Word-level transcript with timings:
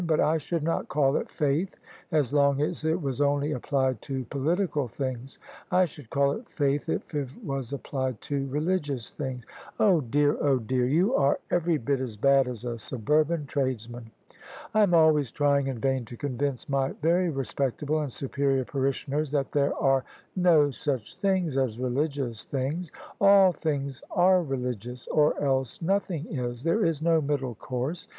But 0.07 0.19
I 0.19 0.39
should 0.39 0.63
not 0.63 0.87
call 0.87 1.15
it 1.15 1.29
faith 1.29 1.75
as 2.11 2.33
long 2.33 2.59
as 2.59 2.83
it 2.83 2.99
was 2.99 3.21
only 3.21 3.51
applied 3.51 4.01
to 4.01 4.25
political 4.31 4.87
things: 4.87 5.37
I 5.69 5.85
should 5.85 6.09
call 6.09 6.31
it 6.31 6.49
faith 6.49 6.89
if 6.89 7.13
it 7.13 7.29
was 7.43 7.71
applied 7.71 8.19
to 8.21 8.47
religious 8.47 9.11
things." 9.11 9.45
"Oh, 9.79 10.01
dear, 10.01 10.35
oh, 10.41 10.57
dear! 10.57 10.87
You 10.87 11.13
are 11.13 11.39
every 11.51 11.77
bit 11.77 11.99
as 11.99 12.17
bad 12.17 12.47
as 12.47 12.65
a 12.65 12.79
suburban 12.79 13.45
tradesman. 13.45 14.09
I 14.73 14.81
am 14.81 14.95
always 14.95 15.29
trying 15.29 15.67
in 15.67 15.77
vain 15.77 16.03
to 16.05 16.17
convince 16.17 16.67
my 16.67 16.93
very 16.93 17.29
respectable 17.29 17.99
and 17.99 18.11
superior 18.11 18.65
parishioners 18.65 19.29
that 19.33 19.51
there 19.51 19.75
are 19.77 20.03
no 20.35 20.71
such 20.71 21.15
things 21.17 21.57
as 21.57 21.77
religious 21.77 22.43
things. 22.43 22.91
All 23.19 23.51
things 23.51 24.01
are 24.09 24.41
religious, 24.41 25.05
or 25.09 25.39
else 25.39 25.79
nothing 25.79 26.25
is: 26.25 26.63
there 26.63 26.83
is 26.83 27.03
no 27.03 27.21
middle 27.21 27.53
course. 27.53 28.07